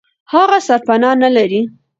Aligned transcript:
هغه 0.31 0.57
سرپنا 0.67 1.09
نه 1.23 1.29
لري. 1.35 1.61